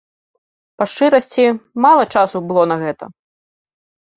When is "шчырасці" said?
0.93-1.45